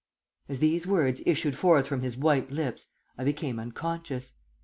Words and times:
"As 0.49 0.57
these 0.57 0.87
words 0.87 1.21
issued 1.27 1.55
forth 1.55 1.85
from 1.85 2.01
his 2.01 2.17
white 2.17 2.49
lips, 2.49 2.87
I 3.19 3.23
became 3.23 3.59
unconscious. 3.59 4.33